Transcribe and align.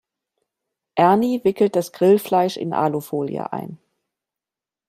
Ernie 0.95 1.43
wickelt 1.43 1.75
das 1.75 1.91
Grillfleisch 1.93 2.57
in 2.57 2.73
Alufolie 2.73 3.53
ein. 3.53 3.77